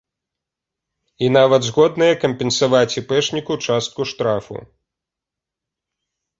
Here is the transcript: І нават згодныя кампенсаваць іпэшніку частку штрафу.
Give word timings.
І 1.25 1.29
нават 1.37 1.61
згодныя 1.67 2.13
кампенсаваць 2.25 2.97
іпэшніку 3.03 3.61
частку 3.69 4.01
штрафу. 4.15 4.61